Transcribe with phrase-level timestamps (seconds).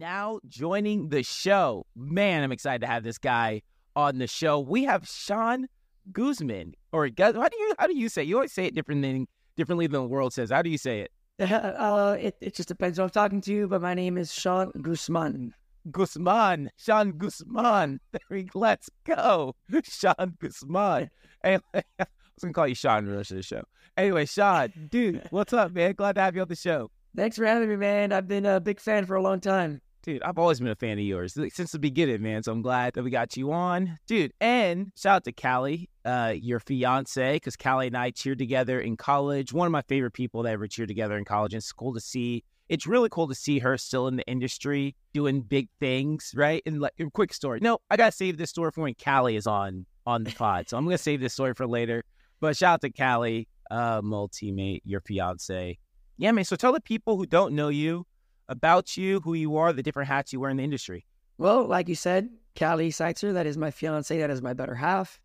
[0.00, 1.86] now joining the show.
[1.94, 3.60] Man, I'm excited to have this guy
[3.94, 4.58] on the show.
[4.58, 5.68] We have Sean
[6.10, 8.22] Guzman, or how do you how do you say?
[8.22, 8.28] It?
[8.28, 10.50] You always say it different than differently than the world says.
[10.50, 11.12] How do you say it?
[11.50, 15.54] Uh, it, it just depends who I'm talking to, but my name is Sean Guzman.
[15.90, 18.00] Guzman, Sean Guzman.
[18.54, 19.54] Let's go,
[19.84, 21.10] Sean Guzman.
[21.44, 23.62] Anyway, I was gonna call you Sean the rest of the show.
[23.96, 25.92] Anyway, Sean, dude, what's up, man?
[25.92, 26.90] Glad to have you on the show.
[27.16, 28.12] Thanks for having me, man.
[28.12, 29.80] I've been a big fan for a long time.
[30.02, 32.42] Dude, I've always been a fan of yours since the beginning, man.
[32.42, 34.32] So I'm glad that we got you on, dude.
[34.40, 38.96] And shout out to Callie, uh, your fiance, because Callie and I cheered together in
[38.96, 39.52] college.
[39.52, 41.52] One of my favorite people that ever cheered together in college.
[41.52, 42.44] And it's cool to see.
[42.70, 46.62] It's really cool to see her still in the industry doing big things, right?
[46.64, 47.60] And like, a quick story.
[47.60, 50.70] No, I gotta save this story for when Callie is on on the pod.
[50.70, 52.04] So I'm gonna save this story for later.
[52.40, 55.78] But shout out to Callie, uh, my teammate, your fiance.
[56.16, 56.44] Yeah, man.
[56.44, 58.06] So tell the people who don't know you
[58.50, 61.06] about you, who you are, the different hats you wear in the industry.
[61.38, 65.18] Well, like you said, Callie Seitzer, that is my fiance, that is my better half.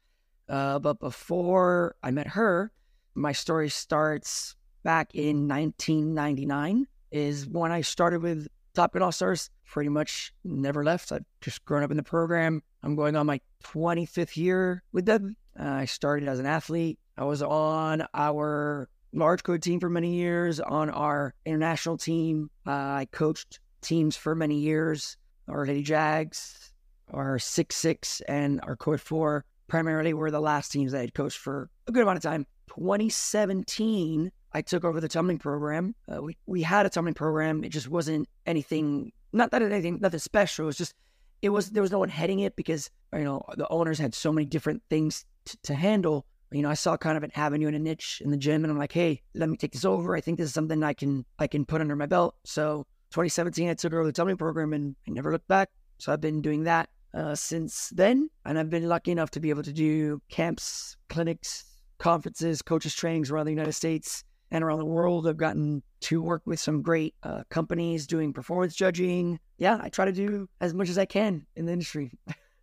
[0.48, 2.72] Uh, but before I met her,
[3.16, 9.50] my story starts back in 1999, is when I started with Top Gun All Stars.
[9.66, 11.12] Pretty much never left.
[11.12, 12.62] I've just grown up in the program.
[12.84, 15.36] I'm going on my 25th year with them.
[15.60, 17.00] Uh, I started as an athlete.
[17.18, 22.50] I was on our large co-ed team for many years, on our international team.
[22.68, 25.18] Uh, I coached teams for many years.
[25.48, 26.74] Our Lady Jags,
[27.14, 31.14] our six six, and our code four primarily were the last teams that I had
[31.14, 32.46] coached for a good amount of time.
[32.70, 35.96] 2017, I took over the tumbling program.
[36.12, 37.64] Uh, we we had a tumbling program.
[37.64, 39.12] It just wasn't anything.
[39.34, 40.66] Not that anything, nothing special.
[40.66, 40.94] It was just
[41.42, 44.32] it was there was no one heading it because you know the owners had so
[44.32, 46.26] many different things t- to handle
[46.56, 48.72] you know, I saw kind of an avenue and a niche in the gym, and
[48.72, 50.16] I'm like, hey, let me take this over.
[50.16, 52.36] I think this is something I can I can put under my belt.
[52.46, 55.70] So 2017, I took over the tumbling program, and I never looked back.
[55.98, 59.50] So I've been doing that uh, since then, and I've been lucky enough to be
[59.50, 61.66] able to do camps, clinics,
[61.98, 65.28] conferences, coaches trainings around the United States and around the world.
[65.28, 69.40] I've gotten to work with some great uh, companies doing performance judging.
[69.58, 72.12] Yeah, I try to do as much as I can in the industry.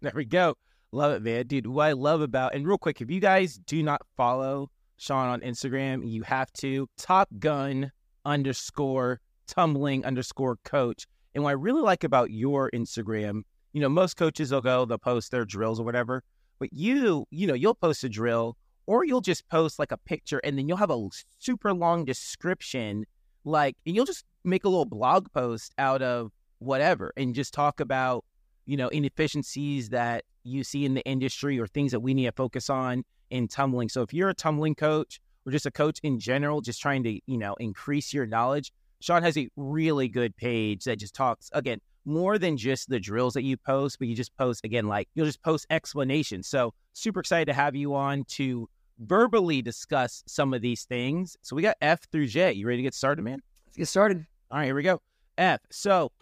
[0.00, 0.55] there we go.
[0.92, 1.47] Love it, man.
[1.47, 5.28] Dude, what I love about, and real quick, if you guys do not follow Sean
[5.28, 7.91] on Instagram, you have to Top Gun
[8.26, 11.06] underscore tumbling underscore coach.
[11.34, 13.42] And what I really like about your Instagram,
[13.72, 16.22] you know, most coaches will go, they'll post their drills or whatever.
[16.58, 20.41] But you, you know, you'll post a drill or you'll just post like a picture
[20.44, 23.06] and then you'll have a super long description,
[23.44, 27.80] like, and you'll just make a little blog post out of whatever and just talk
[27.80, 28.24] about,
[28.67, 32.33] you know, inefficiencies that you see in the industry or things that we need to
[32.33, 33.89] focus on in tumbling.
[33.89, 37.21] So if you're a tumbling coach or just a coach in general, just trying to,
[37.27, 41.81] you know, increase your knowledge, Sean has a really good page that just talks again
[42.05, 45.27] more than just the drills that you post, but you just post again like you'll
[45.27, 46.49] just post explanations.
[46.49, 48.69] So super excited to have you on to
[48.99, 51.37] verbally discuss some of these things.
[51.43, 52.53] So we got F through J.
[52.53, 53.41] You ready to get started, man?
[53.67, 54.27] Let's get started.
[54.51, 55.01] All right, here we go.
[55.39, 55.61] F.
[55.71, 56.12] So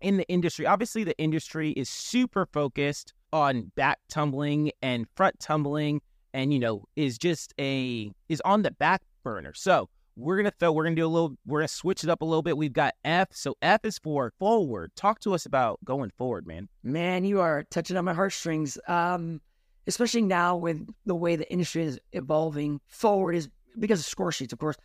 [0.00, 6.00] in the industry, obviously the industry is super focused on back tumbling and front tumbling
[6.32, 9.52] and you know is just a is on the back burner.
[9.54, 12.24] So we're gonna throw we're gonna do a little we're gonna switch it up a
[12.24, 12.56] little bit.
[12.56, 13.28] We've got f.
[13.32, 14.92] So f is for forward.
[14.96, 16.68] Talk to us about going forward man.
[16.82, 18.78] Man you are touching on my heartstrings.
[18.86, 19.40] Um
[19.86, 23.48] especially now with the way the industry is evolving forward is
[23.78, 24.76] because of score sheets of course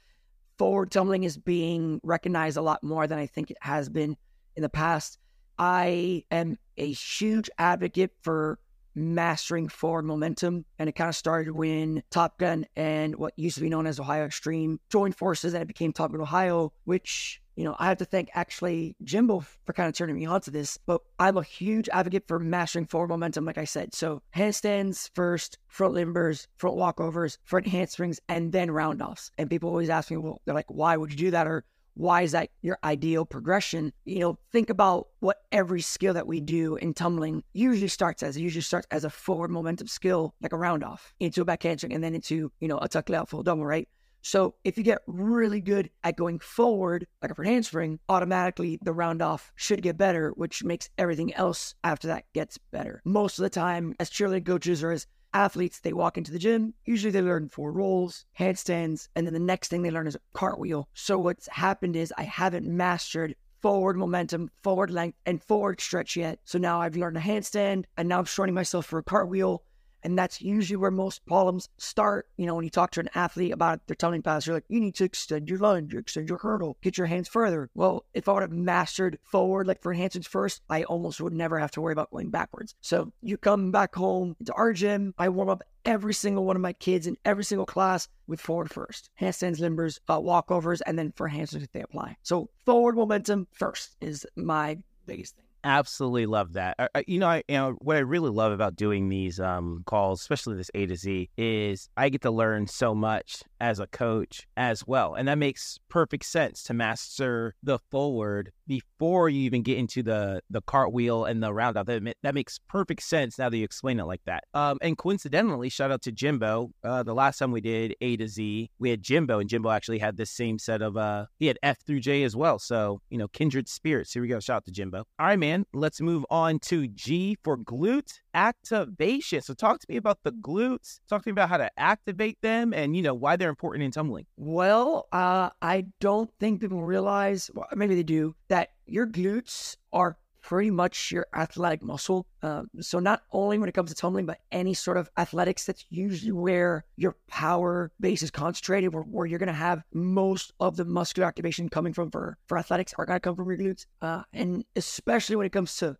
[0.57, 4.15] forward tumbling is being recognized a lot more than i think it has been
[4.55, 5.17] in the past
[5.57, 8.57] I am a huge advocate for
[8.95, 10.65] mastering forward momentum.
[10.79, 13.99] And it kind of started when Top Gun and what used to be known as
[13.99, 17.99] Ohio Extreme joined forces and it became Top Gun Ohio, which, you know, I have
[17.99, 20.77] to thank actually Jimbo for kind of turning me on to this.
[20.77, 23.93] But I'm a huge advocate for mastering forward momentum, like I said.
[23.93, 29.31] So handstands first, front limbers, front walkovers, front handsprings, and then roundoffs.
[29.37, 31.47] And people always ask me, well, they're like, why would you do that?
[31.47, 31.63] Or
[31.93, 33.93] why is that your ideal progression?
[34.05, 38.37] You know, think about what every skill that we do in tumbling usually starts as.
[38.37, 41.63] It usually starts as a forward momentum skill, like a round off, into a back
[41.63, 43.87] handspring, and then into, you know, a tuck layout full double, right?
[44.23, 48.93] So if you get really good at going forward, like a front handspring, automatically the
[48.93, 53.01] round off should get better, which makes everything else after that gets better.
[53.03, 56.73] Most of the time, as cheerleading coaches or as athletes, they walk into the gym.
[56.85, 60.21] Usually they learn four rolls, handstands, and then the next thing they learn is a
[60.33, 60.87] cartwheel.
[60.93, 66.39] So what's happened is I haven't mastered forward momentum, forward length, and forward stretch yet.
[66.45, 69.63] So now I've learned a handstand, and now I'm shortening myself for a cartwheel.
[70.03, 72.27] And that's usually where most problems start.
[72.37, 74.79] You know, when you talk to an athlete about their tumbling pass, you're like, you
[74.79, 77.69] need to extend your lunge, extend your hurdle, get your hands further.
[77.75, 81.59] Well, if I would have mastered forward, like for enhancements first, I almost would never
[81.59, 82.75] have to worry about going backwards.
[82.81, 86.61] So you come back home to our gym, I warm up every single one of
[86.61, 89.09] my kids in every single class with forward first.
[89.19, 92.17] Handstands, limbers, uh, walkovers, and then for handstands if they apply.
[92.21, 96.75] So forward momentum first is my biggest thing absolutely love that.
[96.79, 100.21] I, you know, I you know what I really love about doing these um, calls,
[100.21, 104.47] especially this A to Z, is I get to learn so much as a coach
[104.57, 109.77] as well, and that makes perfect sense to master the forward before you even get
[109.77, 111.85] into the the cartwheel and the roundoff.
[111.85, 114.43] That that makes perfect sense now that you explain it like that.
[114.53, 116.71] Um, and coincidentally, shout out to Jimbo.
[116.83, 119.99] Uh, the last time we did A to Z, we had Jimbo, and Jimbo actually
[119.99, 122.59] had the same set of uh, he had F through J as well.
[122.59, 124.11] So you know, kindred spirits.
[124.11, 124.39] Here we go.
[124.39, 125.05] Shout out to Jimbo.
[125.19, 129.41] All right, man man, let's move on to G for glute activation.
[129.41, 130.99] So talk to me about the glutes.
[131.07, 133.91] Talk to me about how to activate them and, you know, why they're important in
[133.91, 134.25] tumbling.
[134.37, 140.17] Well, uh, I don't think people realize, well, maybe they do, that your glutes are
[140.41, 142.25] pretty much your athletic muscle.
[142.41, 145.85] Um, so not only when it comes to tumbling, but any sort of athletics, that's
[145.89, 150.77] usually where your power base is concentrated, where, where you're going to have most of
[150.77, 153.85] the muscular activation coming from for, for athletics are going to come from your glutes.
[154.01, 155.95] Uh, and especially when it comes to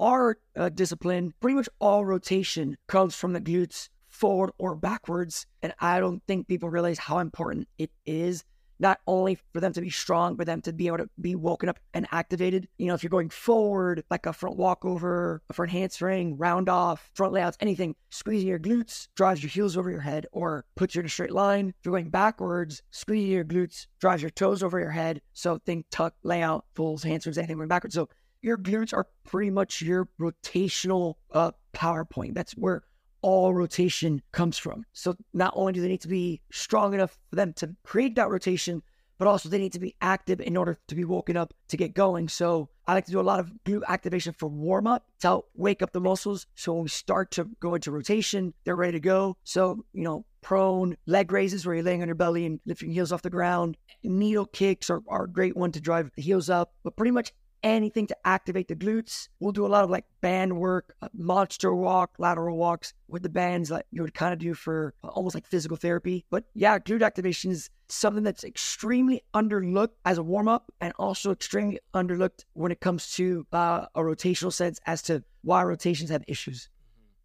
[0.00, 5.46] our uh, discipline, pretty much all rotation comes from the glutes forward or backwards.
[5.62, 8.44] And I don't think people realize how important it is
[8.78, 11.68] not only for them to be strong, but them to be able to be woken
[11.68, 12.68] up and activated.
[12.78, 17.10] You know, if you're going forward, like a front walkover, a front handspring, round off,
[17.14, 21.00] front layouts, anything, squeezing your glutes drives your heels over your head or puts you
[21.00, 21.68] in a straight line.
[21.68, 25.22] If you're going backwards, squeezing your glutes drives your toes over your head.
[25.32, 27.94] So think tuck, layout, pulls, handsprings, anything going backwards.
[27.94, 28.08] So
[28.46, 32.34] your glutes are pretty much your rotational uh, power point.
[32.34, 32.84] That's where
[33.20, 34.84] all rotation comes from.
[34.92, 38.30] So not only do they need to be strong enough for them to create that
[38.30, 38.82] rotation,
[39.18, 41.92] but also they need to be active in order to be woken up to get
[41.92, 42.28] going.
[42.28, 45.50] So I like to do a lot of glute activation for warm up to help
[45.56, 46.46] wake up the muscles.
[46.54, 49.36] So when we start to go into rotation, they're ready to go.
[49.42, 53.10] So, you know, prone leg raises where you're laying on your belly and lifting heels
[53.10, 53.76] off the ground.
[54.04, 56.74] Needle kicks are, are a great one to drive the heels up.
[56.84, 57.32] But pretty much
[57.62, 59.28] anything to activate the glutes.
[59.40, 63.28] We'll do a lot of like band work, uh, monster walk, lateral walks with the
[63.28, 66.24] bands that you would kind of do for uh, almost like physical therapy.
[66.30, 71.30] But yeah, glute activation is something that's extremely underlooked as a warm up and also
[71.30, 76.24] extremely underlooked when it comes to uh, a rotational sense as to why rotations have
[76.26, 76.68] issues.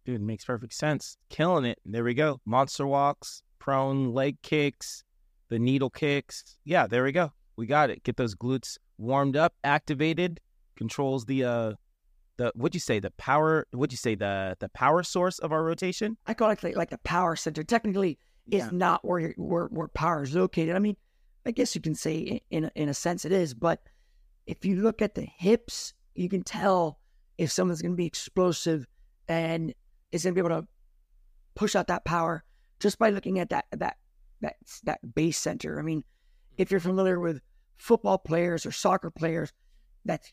[0.04, 1.16] Dude, makes perfect sense.
[1.30, 1.78] Killing it.
[1.84, 2.40] There we go.
[2.44, 5.04] Monster walks, prone leg kicks,
[5.48, 6.56] the needle kicks.
[6.64, 7.32] Yeah, there we go.
[7.56, 8.02] We got it.
[8.02, 10.40] Get those glutes warmed up, activated,
[10.76, 11.72] controls the uh
[12.38, 15.62] the what'd you say the power what'd you say the the power source of our
[15.62, 16.16] rotation?
[16.26, 17.62] I call it like, like the power center.
[17.62, 18.18] Technically,
[18.50, 18.70] it's yeah.
[18.72, 20.74] not where where where power is located.
[20.74, 20.96] I mean,
[21.44, 23.82] I guess you can say in in a sense it is, but
[24.46, 26.98] if you look at the hips, you can tell
[27.38, 28.86] if someone's going to be explosive
[29.28, 29.74] and
[30.10, 30.66] is going to be able to
[31.54, 32.44] push out that power
[32.80, 33.96] just by looking at that that
[34.40, 35.78] that that base center.
[35.78, 36.02] I mean,
[36.56, 37.40] if you're familiar with
[37.82, 39.52] football players or soccer players
[40.04, 40.32] that's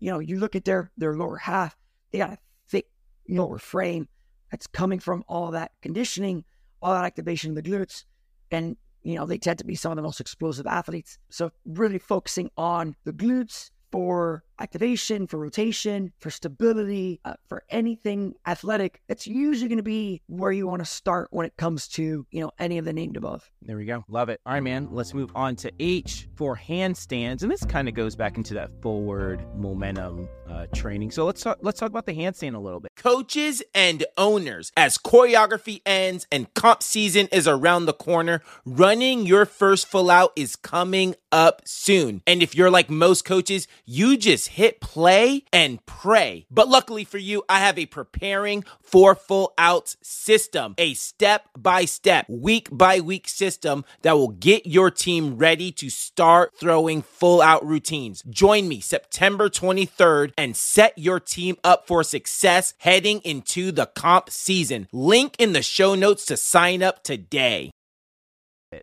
[0.00, 1.76] you know you look at their their lower half
[2.10, 2.38] they got a
[2.68, 2.86] thick
[3.28, 4.08] lower frame
[4.50, 6.44] that's coming from all that conditioning
[6.82, 8.04] all that activation of the glutes.
[8.50, 11.18] And you know they tend to be some of the most explosive athletes.
[11.30, 18.34] So really focusing on the glutes for activation, for rotation, for stability, uh, for anything
[18.46, 22.26] athletic, it's usually going to be where you want to start when it comes to,
[22.30, 23.50] you know, any of the named above.
[23.62, 24.04] There we go.
[24.08, 24.40] Love it.
[24.46, 24.88] All right, man.
[24.90, 27.42] Let's move on to H for handstands.
[27.42, 31.10] And this kind of goes back into that forward momentum uh, training.
[31.10, 32.90] So let's talk, let's talk about the handstand a little bit.
[32.96, 39.46] Coaches and owners, as choreography ends and comp season is around the corner, running your
[39.46, 42.22] first full out is coming up soon.
[42.26, 46.46] And if you're like most coaches, you just hit play and pray.
[46.50, 51.84] But luckily for you, I have a preparing for full outs system, a step by
[51.84, 57.40] step, week by week system that will get your team ready to start throwing full
[57.40, 58.22] out routines.
[58.28, 64.30] Join me September 23rd and set your team up for success heading into the comp
[64.30, 64.88] season.
[64.92, 67.70] Link in the show notes to sign up today.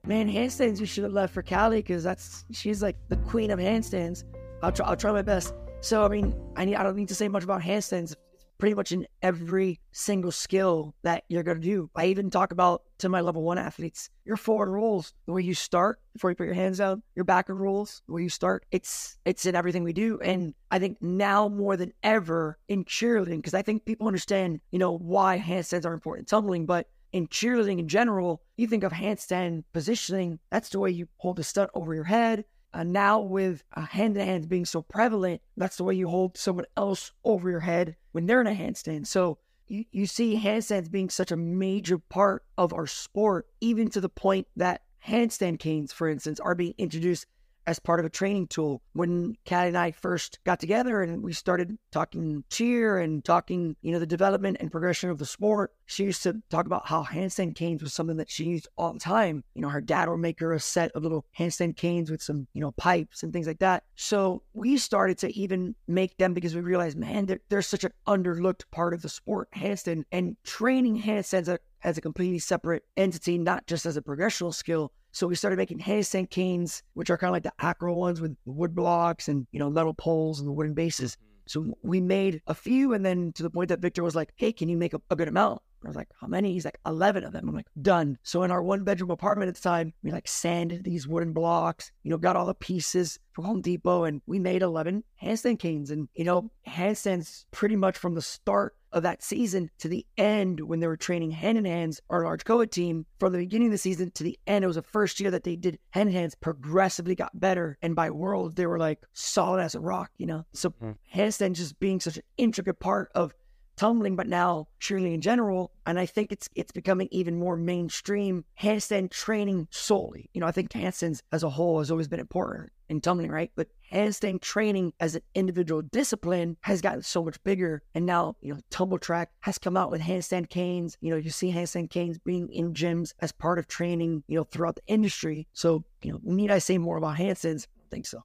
[0.04, 3.60] Man, handstands we should have left for Callie because that's she's like the queen of
[3.60, 4.26] handstands.
[4.64, 4.88] I'll try.
[4.88, 5.54] I'll try my best.
[5.82, 6.76] So I mean, I need.
[6.76, 8.16] I don't need to say much about handstands.
[8.34, 11.90] It's pretty much in every single skill that you're going to do.
[11.96, 15.54] I even talk about to my level one athletes your forward rolls, the way you
[15.54, 18.66] start before you put your hands down, your backward rolls, the way you start.
[18.72, 23.38] It's it's in everything we do, and I think now more than ever in cheerleading
[23.38, 27.80] because I think people understand you know why handstands are important, tumbling, but in cheerleading
[27.80, 30.40] in general, you think of handstand positioning.
[30.52, 32.44] That's the way you hold the stunt over your head.
[32.78, 36.38] Uh, now with uh, hand to hands being so prevalent, that's the way you hold
[36.38, 39.08] someone else over your head when they're in a handstand.
[39.08, 44.00] So you, you see handstands being such a major part of our sport, even to
[44.00, 47.26] the point that handstand canes, for instance, are being introduced
[47.68, 48.82] as part of a training tool.
[48.94, 53.92] When Kat and I first got together and we started talking cheer and talking, you
[53.92, 57.56] know, the development and progression of the sport, she used to talk about how handstand
[57.56, 59.44] canes was something that she used all the time.
[59.54, 62.48] You know, her dad would make her a set of little handstand canes with some,
[62.54, 63.84] you know, pipes and things like that.
[63.96, 67.92] So we started to even make them because we realized, man, they're, they're such an
[68.08, 73.68] underlooked part of the sport, handstand, and training handstands as a completely separate entity, not
[73.68, 77.34] just as a progressional skill, so we started making handstand canes, which are kind of
[77.34, 80.76] like the acro ones with wood blocks and, you know, metal poles and the wooden
[80.76, 81.16] bases.
[81.16, 81.42] Mm-hmm.
[81.48, 84.52] So we made a few, and then to the point that Victor was like, hey,
[84.52, 85.64] can you make a, a good amount?
[85.84, 86.54] I was like, how many?
[86.54, 87.48] He's like, 11 of them.
[87.48, 88.18] I'm like, done.
[88.24, 91.92] So in our one bedroom apartment at the time, we like sanded these wooden blocks,
[92.04, 95.92] you know, got all the pieces from Home Depot, and we made 11 handstand canes.
[95.92, 100.62] And, you know, handstands pretty much from the start of that season to the end
[100.62, 103.74] when they were training hand in hands, our large co-ed team, from the beginning of
[103.74, 106.16] the season to the end, it was the first year that they did hand in
[106.16, 107.78] hands progressively got better.
[107.82, 110.46] And by world, they were like solid as a rock, you know?
[110.54, 110.92] So mm-hmm.
[111.14, 113.34] handstand just being such an intricate part of
[113.78, 115.72] tumbling, but now cheerleading in general.
[115.86, 120.30] And I think it's it's becoming even more mainstream handstand training solely.
[120.34, 123.52] You know, I think handstands as a whole has always been important in tumbling, right?
[123.56, 127.84] But handstand training as an individual discipline has gotten so much bigger.
[127.96, 130.98] And now, you know, Tumbl Trak has come out with handstand canes.
[131.02, 134.44] You know, you see handstand canes being in gyms as part of training, you know,
[134.44, 135.48] throughout the industry.
[135.54, 137.68] So, you know, need I say more about handstands?
[137.80, 138.24] I think so.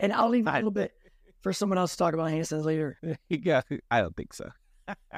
[0.00, 0.92] And I'll leave a little bit
[1.40, 2.98] for someone else to talk about handstands later.
[3.28, 4.50] yeah, I don't think so.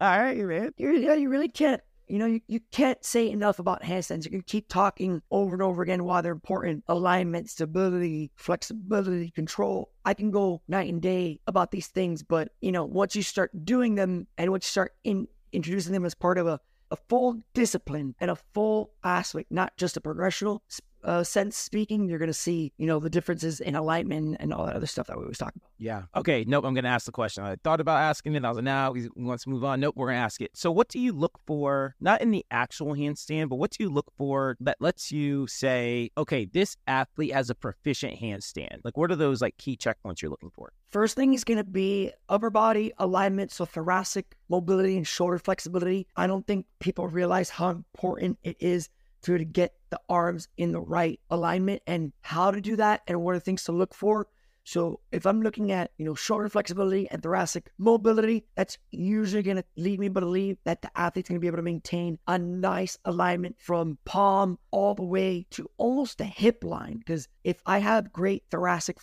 [0.00, 0.72] All right, man.
[0.76, 1.80] you yeah, you really can't.
[2.06, 4.24] You know, you, you can't say enough about handstands.
[4.26, 6.84] You can keep talking over and over again why they're important.
[6.86, 9.90] Alignment, stability, flexibility, control.
[10.04, 13.50] I can go night and day about these things, but you know, once you start
[13.64, 17.40] doing them and once you start in, introducing them as part of a, a full
[17.54, 20.60] discipline and a full aspect, not just a progressional
[21.04, 24.66] uh, sense speaking, you're going to see, you know, the differences in alignment and all
[24.66, 25.70] that other stuff that we always talk about.
[25.78, 26.02] Yeah.
[26.16, 26.44] Okay.
[26.46, 26.64] Nope.
[26.64, 27.44] I'm going to ask the question.
[27.44, 28.44] I thought about asking it.
[28.44, 29.80] I was like, now nah, we want to move on.
[29.80, 29.94] Nope.
[29.96, 30.50] We're going to ask it.
[30.54, 33.90] So, what do you look for, not in the actual handstand, but what do you
[33.90, 38.80] look for that lets you say, okay, this athlete has a proficient handstand?
[38.82, 40.72] Like, what are those like key checkpoints you're looking for?
[40.88, 46.06] First thing is going to be upper body alignment, so thoracic mobility and shoulder flexibility.
[46.16, 48.88] I don't think people realize how important it is
[49.24, 53.20] to, to get the arms in the right alignment and how to do that and
[53.22, 54.26] what are things to look for.
[54.66, 59.58] So if I'm looking at, you know, shoulder flexibility and thoracic mobility, that's usually going
[59.58, 62.38] to lead me to believe that the athlete's going to be able to maintain a
[62.38, 66.96] nice alignment from palm all the way to almost the hip line.
[66.96, 68.98] Because if I have great thoracic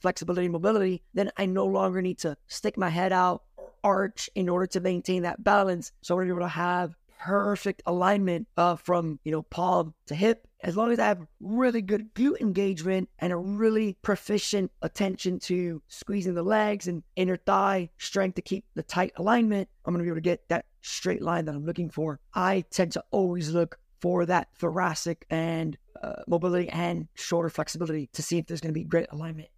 [0.00, 4.30] flexibility and mobility, then I no longer need to stick my head out or arch
[4.36, 5.90] in order to maintain that balance.
[6.02, 9.94] So I'm going to be able to have perfect alignment uh, from you know palm
[10.06, 14.70] to hip as long as I have really good glute engagement and a really proficient
[14.82, 19.94] attention to squeezing the legs and inner thigh strength to keep the tight alignment, I'm
[19.94, 22.20] going to be able to get that straight line that I'm looking for.
[22.34, 28.22] I tend to always look for that thoracic and uh, mobility and shoulder flexibility to
[28.22, 29.48] see if there's going to be great alignment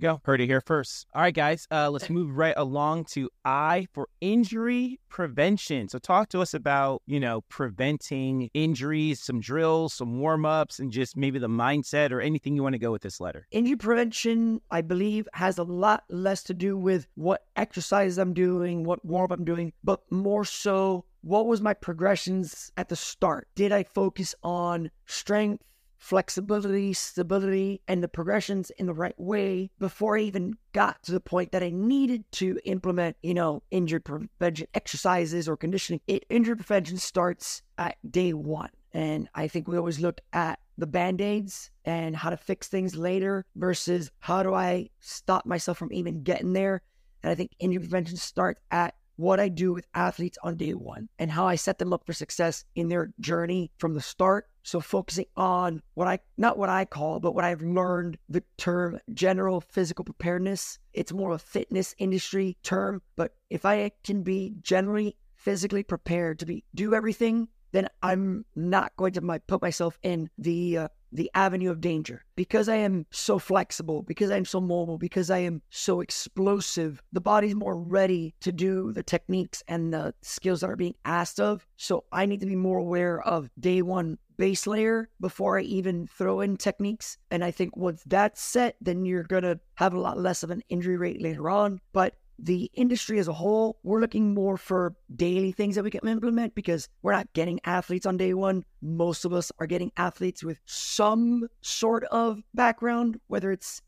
[0.00, 0.20] go.
[0.24, 1.06] Heard it here first.
[1.14, 5.88] All right, guys, uh, let's move right along to I for injury prevention.
[5.88, 10.90] So, talk to us about, you know, preventing injuries, some drills, some warm ups, and
[10.90, 13.46] just maybe the mindset or anything you want to go with this letter.
[13.50, 18.84] Injury prevention, I believe, has a lot less to do with what exercise I'm doing,
[18.84, 23.48] what warm up I'm doing, but more so what was my progressions at the start?
[23.56, 25.64] Did I focus on strength?
[25.98, 31.20] Flexibility, stability, and the progressions in the right way before I even got to the
[31.20, 36.00] point that I needed to implement, you know, injury prevention exercises or conditioning.
[36.06, 38.70] It, injury prevention starts at day one.
[38.92, 42.96] And I think we always look at the band aids and how to fix things
[42.96, 46.82] later versus how do I stop myself from even getting there.
[47.22, 51.08] And I think injury prevention starts at what I do with athletes on day one
[51.18, 54.80] and how I set them up for success in their journey from the start So
[54.80, 59.60] focusing on what I, not what I call, but what I've learned the term general
[59.60, 60.80] physical preparedness.
[60.92, 63.00] It's more of a fitness industry term.
[63.14, 68.96] But if I can be generally physically prepared to be, do everything then I'm not
[68.96, 73.06] going to my, put myself in the uh, the avenue of danger because I am
[73.10, 77.02] so flexible, because I'm so mobile, because I am so explosive.
[77.12, 81.40] The body's more ready to do the techniques and the skills that are being asked
[81.40, 81.66] of.
[81.76, 86.06] So I need to be more aware of day one base layer before I even
[86.06, 87.18] throw in techniques.
[87.30, 90.62] And I think once that's set, then you're gonna have a lot less of an
[90.68, 91.80] injury rate later on.
[91.92, 96.06] But the industry as a whole, we're looking more for daily things that we can
[96.06, 98.64] implement because we're not getting athletes on day one.
[98.82, 103.80] Most of us are getting athletes with some sort of background, whether it's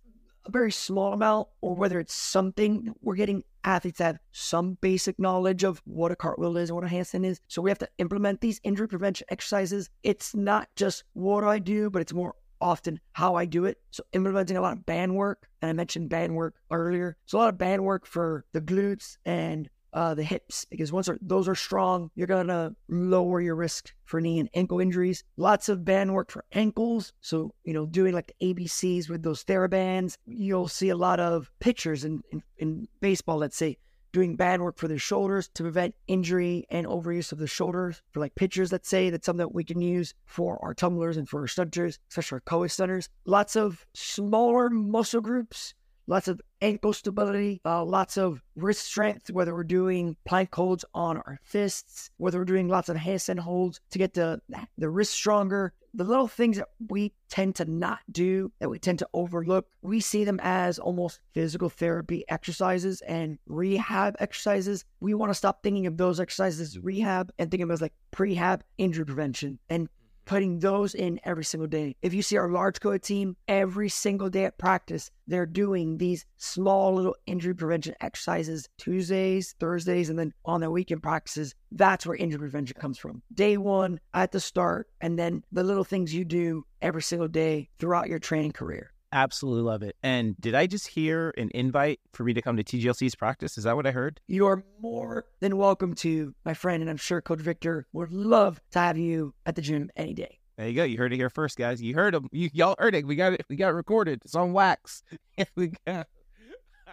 [0.48, 2.94] a very small amount or whether it's something.
[3.02, 6.88] We're getting athletes have some basic knowledge of what a cartwheel is, and what a
[6.88, 7.40] handstand is.
[7.48, 9.90] So we have to implement these injury prevention exercises.
[10.02, 13.78] It's not just what do I do, but it's more often how I do it.
[13.90, 17.16] So implementing a lot of band work, and I mentioned band work earlier.
[17.26, 21.08] So a lot of band work for the glutes and uh, the hips because once
[21.20, 25.24] those are strong, you're gonna lower your risk for knee and ankle injuries.
[25.36, 27.12] Lots of band work for ankles.
[27.20, 30.16] So you know, doing like the ABCs with those TheraBands.
[30.26, 33.38] You'll see a lot of pictures in, in, in baseball.
[33.38, 33.78] Let's say
[34.12, 38.20] doing band work for their shoulders to prevent injury and overuse of the shoulders for
[38.20, 39.10] like pitchers, let's say.
[39.10, 42.40] That's something that we can use for our tumblers and for our stunters, especially our
[42.40, 43.08] co stunters.
[43.24, 45.74] Lots of smaller muscle groups,
[46.06, 51.16] lots of ankle stability, uh, lots of wrist strength, whether we're doing plank holds on
[51.18, 54.40] our fists, whether we're doing lots of handstand holds to get the,
[54.76, 58.98] the wrist stronger, the little things that we tend to not do, that we tend
[58.98, 64.84] to overlook, we see them as almost physical therapy exercises and rehab exercises.
[65.00, 67.82] We want to stop thinking of those exercises as rehab and think of them as
[67.82, 69.88] like prehab injury prevention and
[70.28, 71.96] putting those in every single day.
[72.02, 76.26] If you see our large co-ed team, every single day at practice, they're doing these
[76.36, 81.54] small little injury prevention exercises Tuesdays, Thursdays, and then on their weekend practices.
[81.72, 83.22] That's where injury prevention comes from.
[83.32, 87.70] Day one at the start, and then the little things you do every single day
[87.78, 88.92] throughout your training career.
[89.12, 89.96] Absolutely love it.
[90.02, 93.56] And did I just hear an invite for me to come to TGLC's practice?
[93.56, 94.20] Is that what I heard?
[94.26, 96.82] You are more than welcome to, my friend.
[96.82, 100.38] And I'm sure Coach Victor would love to have you at the gym any day.
[100.58, 100.84] There you go.
[100.84, 101.80] You heard it here first, guys.
[101.80, 102.28] You heard him.
[102.32, 103.06] You, y'all heard it.
[103.06, 103.46] We got it.
[103.48, 104.20] We got it recorded.
[104.24, 105.02] It's on wax.
[105.54, 106.08] we got.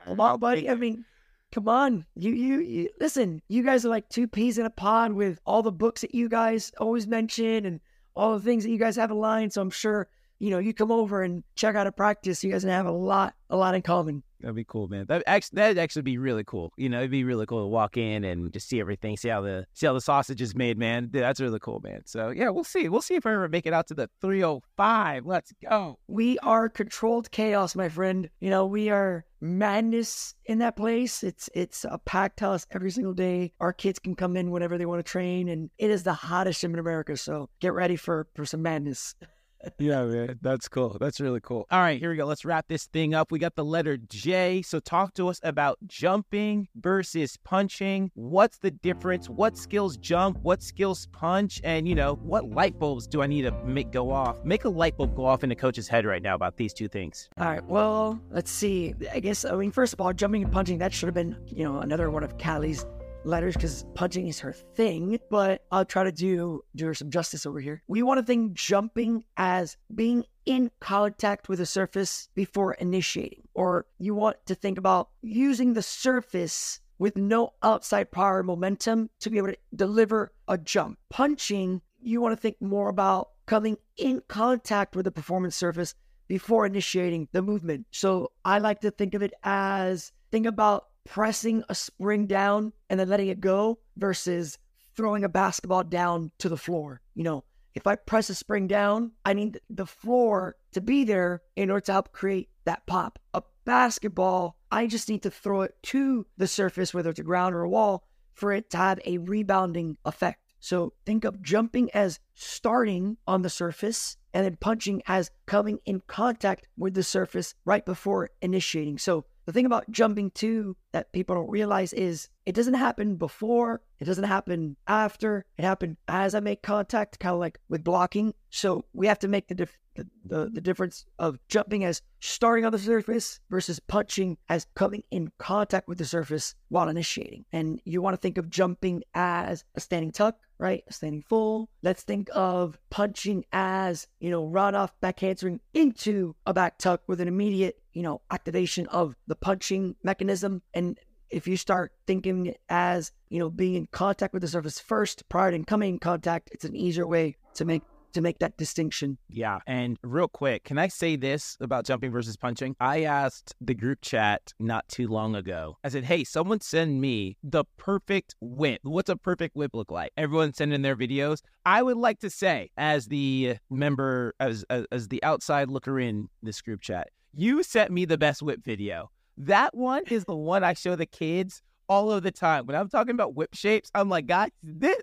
[0.05, 0.69] Come on, buddy.
[0.69, 1.03] I mean,
[1.51, 2.05] come on.
[2.15, 3.41] You, you, you, listen.
[3.49, 6.29] You guys are like two peas in a pod with all the books that you
[6.29, 7.79] guys always mention and
[8.15, 9.51] all the things that you guys have aligned.
[9.51, 10.07] So I'm sure
[10.39, 13.33] you know, you come over and check out a practice, you guys have a lot,
[13.49, 14.23] a lot in common.
[14.41, 15.05] That'd be cool, man.
[15.07, 16.71] That actually, that'd actually be really cool.
[16.77, 19.41] You know, it'd be really cool to walk in and just see everything, see how
[19.41, 21.09] the see how the sausage is made, man.
[21.11, 22.01] That's really cool, man.
[22.05, 22.87] So yeah, we'll see.
[22.89, 25.25] We'll see if I ever make it out to the 305.
[25.25, 25.97] Let's go.
[26.07, 28.29] We are controlled chaos, my friend.
[28.39, 31.23] You know, we are madness in that place.
[31.23, 33.53] It's it's a packed house every single day.
[33.59, 36.61] Our kids can come in whenever they want to train, and it is the hottest
[36.61, 37.17] gym in America.
[37.17, 39.15] So get ready for for some madness.
[39.77, 40.39] yeah, man.
[40.41, 40.97] That's cool.
[40.99, 41.65] That's really cool.
[41.71, 42.25] All right, here we go.
[42.25, 43.31] Let's wrap this thing up.
[43.31, 44.61] We got the letter J.
[44.61, 48.11] So talk to us about jumping versus punching.
[48.15, 49.29] What's the difference?
[49.29, 50.39] What skills jump?
[50.41, 51.61] What skills punch?
[51.63, 54.43] And, you know, what light bulbs do I need to make go off?
[54.43, 56.87] Make a light bulb go off in a coach's head right now about these two
[56.87, 57.29] things.
[57.37, 57.63] All right.
[57.65, 58.93] Well, let's see.
[59.13, 61.63] I guess, I mean, first of all, jumping and punching, that should have been, you
[61.63, 62.85] know, another one of Callie's
[63.25, 67.45] letters because punching is her thing, but I'll try to do do her some justice
[67.45, 67.81] over here.
[67.87, 73.87] We want to think jumping as being in contact with a surface before initiating, or
[73.97, 79.37] you want to think about using the surface with no outside power momentum to be
[79.37, 80.97] able to deliver a jump.
[81.09, 85.93] Punching, you want to think more about coming in contact with the performance surface
[86.27, 87.85] before initiating the movement.
[87.91, 92.99] So I like to think of it as think about pressing a spring down and
[92.99, 94.57] then letting it go versus
[94.95, 97.01] throwing a basketball down to the floor.
[97.13, 101.41] You know, if I press a spring down, I need the floor to be there
[101.55, 103.19] in order to help create that pop.
[103.33, 107.55] A basketball, I just need to throw it to the surface, whether it's a ground
[107.55, 110.39] or a wall, for it to have a rebounding effect.
[110.59, 116.01] So think of jumping as starting on the surface and then punching as coming in
[116.07, 118.97] contact with the surface right before initiating.
[118.97, 123.81] So the thing about jumping too that people don't realize is it doesn't happen before,
[123.99, 128.33] it doesn't happen after, it happened as I make contact, kind of like with blocking.
[128.49, 132.65] So we have to make the, dif- the, the the difference of jumping as starting
[132.65, 137.43] on the surface versus punching as coming in contact with the surface while initiating.
[137.51, 140.83] And you want to think of jumping as a standing tuck, right?
[140.87, 141.69] A standing full.
[141.81, 147.01] Let's think of punching as, you know, round off back handspring into a back tuck
[147.07, 150.61] with an immediate, you know, activation of the punching mechanism.
[150.73, 150.84] And
[151.29, 155.51] if you start thinking as, you know, being in contact with the surface first prior
[155.51, 157.83] to coming in contact, it's an easier way to make
[158.15, 159.17] to make that distinction.
[159.29, 159.59] Yeah.
[159.67, 162.75] And real quick, can I say this about jumping versus punching?
[162.79, 165.77] I asked the group chat not too long ago.
[165.83, 168.79] I said, hey, someone send me the perfect whip.
[168.83, 170.11] What's a perfect whip look like?
[170.15, 171.41] Everyone send in their videos.
[171.65, 176.29] I would like to say, as the member, as, as, as the outside looker in
[176.41, 179.11] this group chat, you sent me the best whip video.
[179.37, 182.65] That one is the one I show the kids all of the time.
[182.65, 185.01] When I'm talking about whip shapes, I'm like, guys, this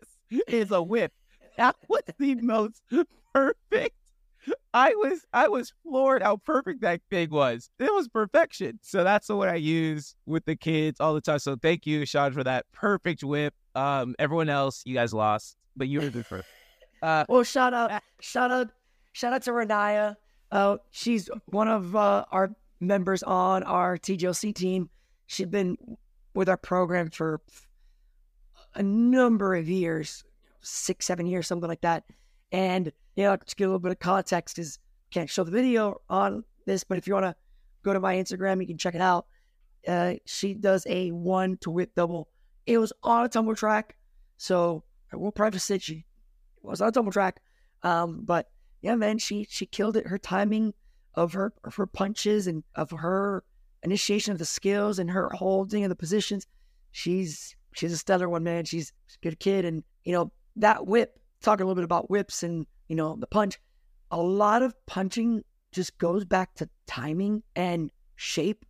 [0.49, 1.12] is a whip
[1.57, 2.83] that was the most
[3.33, 3.97] perfect.
[4.75, 7.71] I was I was floored how perfect that thing was.
[7.79, 8.81] It was perfection.
[8.83, 11.38] So that's the one I use with the kids all the time.
[11.38, 13.55] So thank you, Sean, for that perfect whip.
[13.75, 16.49] Um, everyone else, you guys lost, but you were the first.
[17.03, 18.71] Uh, well, shout out, shout out,
[19.12, 20.16] shout out to Renaya.
[20.51, 24.90] Uh, she's one of uh, our members on our TGLC team.
[25.27, 25.77] She'd been
[26.35, 27.40] with our program for
[28.75, 30.25] a number of years
[30.62, 32.05] six, seven years, something like that.
[32.51, 34.79] And, you know, to give a little bit of context, is
[35.11, 37.37] can't show the video on this, but if you want to
[37.83, 39.27] go to my Instagram, you can check it out.
[39.87, 42.29] Uh, she does a one to whip double.
[42.66, 43.90] It was on a Tumbl Trak.
[44.37, 46.05] So I will preface it, she
[46.62, 47.35] was on a Tumbl Trak.
[47.83, 48.49] Um, but
[48.81, 50.07] yeah, man, she she killed it.
[50.07, 50.73] Her timing
[51.14, 53.44] of her of her punches and of her
[53.83, 56.46] initiation of the skills and her holding of the positions.
[56.90, 58.64] She's she's a stellar one, man.
[58.64, 62.42] She's a good kid, and you know that whip, talking a little bit about whips
[62.42, 63.59] and, you know, the punch,
[64.11, 68.64] a lot of punching just goes back to timing and shape.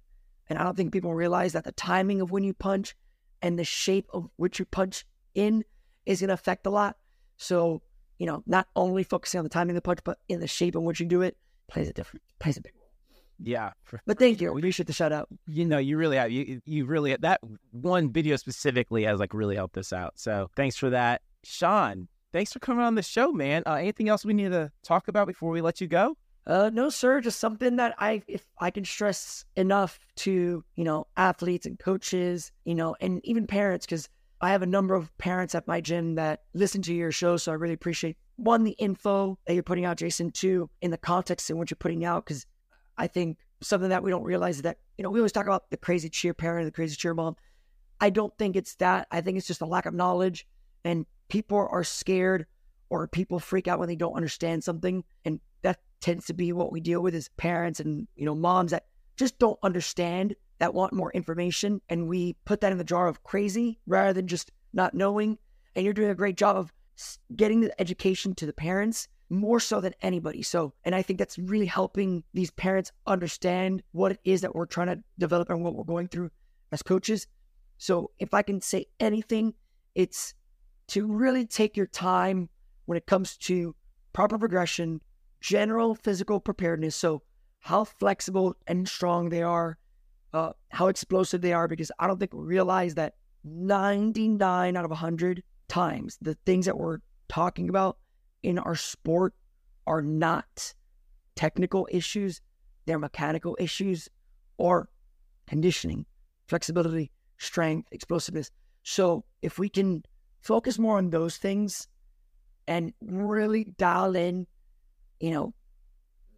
[0.49, 2.95] And I don't think people realize that the timing of when you punch
[3.41, 5.65] and the shape of which you punch in
[6.07, 6.97] is going to affect a lot.
[7.37, 7.83] So,
[8.19, 10.77] you know, not only focusing on the timing of the punch, but in the shape
[10.77, 11.37] in which you do it
[11.73, 12.91] plays a different, plays a big role.
[13.39, 13.73] Yeah.
[14.07, 14.53] But thank you.
[14.53, 15.29] We appreciate the shout out.
[15.47, 16.31] You know, you really have.
[16.31, 17.41] You, you really, that
[17.73, 20.13] one video specifically has like really helped us out.
[20.17, 21.23] So thanks for that.
[21.43, 23.65] Sean, thanks for coming on the show, man.
[23.67, 26.17] Uh, anything else we need to talk about before we let you go?
[26.47, 27.21] Uh, no, sir.
[27.21, 32.53] Just something that I, if I can stress enough to, you know, athletes and coaches,
[32.65, 34.09] you know, and even parents, because
[34.43, 37.37] I have a number of parents at my gym that listen to your show.
[37.37, 40.99] So I really appreciate one, the info that you're putting out, Jason, two, in the
[40.99, 42.45] context in which you're putting out, because
[42.99, 45.71] I think something that we don't realize is that, you know, we always talk about
[45.71, 47.37] the crazy cheer parent, the crazy cheer mom.
[48.01, 49.07] I don't think it's that.
[49.13, 50.45] I think it's just a lack of knowledge
[50.85, 52.47] and people are scared
[52.91, 55.05] or people freak out when they don't understand something.
[55.25, 58.73] And that tends to be what we deal with as parents and, you know, moms
[58.73, 61.81] that just don't understand, that want more information.
[61.89, 65.37] And we put that in the jar of crazy rather than just not knowing.
[65.75, 66.73] And you're doing a great job of
[67.35, 70.41] getting the education to the parents more so than anybody.
[70.41, 74.67] So, and I think that's really helping these parents understand what it is that we're
[74.67, 76.31] trying to develop and what we're going through
[76.71, 77.27] as coaches.
[77.79, 79.55] So, if I can say anything,
[79.97, 80.33] it's
[80.89, 82.49] to really take your time
[82.85, 83.75] when it comes to
[84.13, 85.01] proper progression,
[85.41, 86.95] general physical preparedness.
[86.95, 87.23] So,
[87.59, 89.77] how flexible and strong they are,
[90.33, 93.15] uh, how explosive they are, because I don't think we realize that
[93.45, 97.99] 99 out of 100 times the things that we're talking about
[98.43, 99.35] in our sport
[99.87, 100.75] are not
[101.35, 102.41] technical issues,
[102.87, 104.09] they're mechanical issues
[104.59, 104.89] or
[105.47, 106.07] conditioning,
[106.47, 108.51] flexibility, strength, explosiveness.
[108.83, 110.03] So, if we can
[110.43, 111.89] focus more on those things
[112.67, 114.47] and really dial in,
[115.21, 115.55] you know,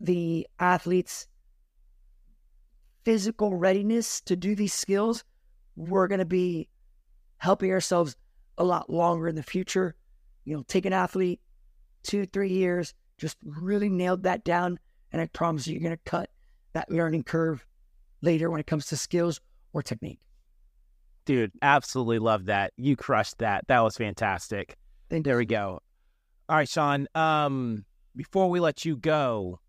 [0.01, 1.27] the athlete's
[3.05, 5.25] physical readiness to do these skills,
[5.77, 6.69] we're going to be
[7.39, 8.17] helping ourselves
[8.59, 9.95] a lot longer in the future.
[10.45, 11.41] You know, take an athlete
[12.03, 14.79] two, three years, just really nailed that down.
[15.13, 16.31] And I promise you, you're going to cut
[16.73, 17.65] that learning curve
[18.21, 19.41] later when it comes to skills
[19.73, 20.21] or technique.
[21.25, 22.73] Dude, absolutely love that.
[22.77, 23.67] You crushed that.
[23.69, 24.77] That was fantastic.
[25.09, 25.81] Thank there we go.
[26.49, 27.07] All right, Sean.
[27.15, 29.61] Um, before we let you go,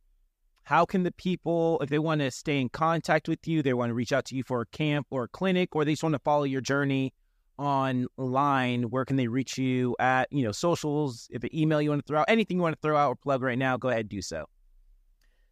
[0.66, 3.92] how can the people, if they want to stay in contact with you, they want
[3.92, 6.14] to reach out to you for a camp or a clinic, or they just want
[6.14, 7.14] to follow your journey
[7.60, 11.28] online, where can they reach you at, you know, socials?
[11.32, 13.16] If an email you want to throw out, anything you want to throw out or
[13.16, 14.46] plug right now, go ahead and do so.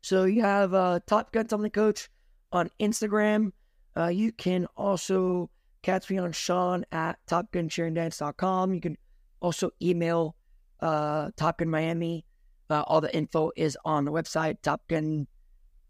[0.01, 2.09] So you have uh, Top Gun Tumbling Coach
[2.51, 3.51] on Instagram.
[3.95, 5.51] Uh, you can also
[5.83, 8.73] catch me on Sean at TopGunCheerandDance.com.
[8.73, 8.97] You can
[9.41, 10.35] also email
[10.79, 12.25] uh, Top Gun Miami.
[12.69, 15.27] Uh, all the info is on the website, Top Gun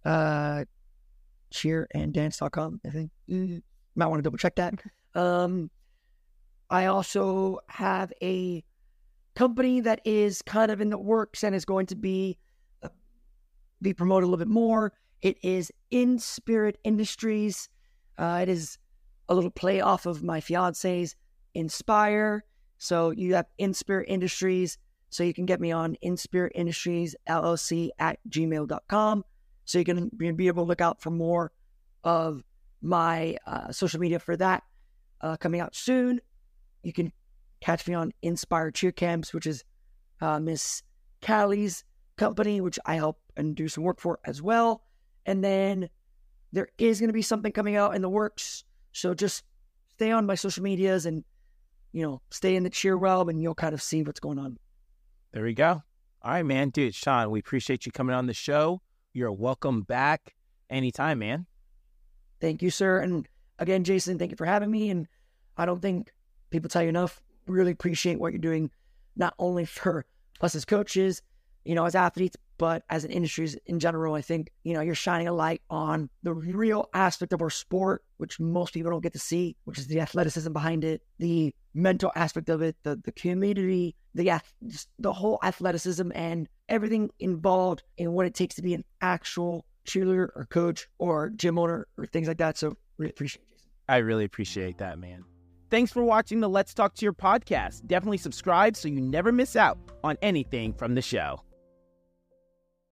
[0.05, 0.65] uh,
[1.53, 3.11] cheerandDance.com, I think.
[3.29, 3.61] Mm,
[3.95, 4.75] Might want to double check that.
[5.15, 5.69] Um,
[6.71, 8.63] I also have a
[9.35, 12.39] company that is kind of in the works and is going to be
[12.81, 12.89] uh,
[13.79, 14.91] be promoted a little bit more.
[15.21, 17.69] It is In Spirit Industries.
[18.17, 18.79] Uh, it is
[19.29, 21.15] a little play off of my fiance's
[21.53, 22.43] Inspire.
[22.79, 24.79] So you have In Spirit Industries.
[25.13, 29.23] So you can get me on In Spirit Industries LLC at gmail.com.
[29.65, 31.51] So you can be able to look out for more
[32.03, 32.43] of
[32.81, 34.63] my uh, social media for that
[35.21, 36.19] uh, coming out soon.
[36.83, 37.13] You can
[37.61, 39.63] catch me on Inspire Cheer Camps, which is
[40.19, 40.83] uh, Miss
[41.21, 41.83] Callie's
[42.17, 44.83] company, which I help and do some work for as well.
[45.25, 45.89] And then
[46.51, 48.63] there is going to be something coming out in the works.
[48.91, 49.43] So just
[49.95, 51.23] stay on my social medias and,
[51.91, 54.57] you know, stay in the cheer realm and you'll kind of see what's going on.
[55.33, 55.81] There we go.
[56.21, 56.69] All right, man.
[56.69, 58.81] Dude, Sean, we appreciate you coming on the show.
[59.13, 60.35] You're welcome back
[60.69, 61.47] anytime, man.
[62.39, 62.99] Thank you, sir.
[62.99, 64.91] And again, Jason, thank you for having me.
[64.91, 65.07] And
[65.57, 66.13] I don't think
[66.51, 67.19] people tell you enough.
[67.47, 68.69] Really appreciate what you're doing,
[69.15, 70.05] not only for
[70.41, 71.23] us as coaches,
[71.65, 74.13] you know, as athletes, but as an industry in general.
[74.13, 78.03] I think, you know, you're shining a light on the real aspect of our sport,
[78.17, 82.11] which most people don't get to see, which is the athleticism behind it, the mental
[82.15, 84.41] aspect of it, the, the community, the,
[84.99, 90.29] the whole athleticism and everything involved in what it takes to be an actual cheerleader
[90.35, 92.57] or coach or gym owner or things like that.
[92.57, 93.69] So really appreciate Jason.
[93.89, 95.25] I really appreciate that, man.
[95.69, 97.87] Thanks for watching the Let's Talk Cheer podcast.
[97.87, 101.41] Definitely subscribe so you never miss out on anything from the show.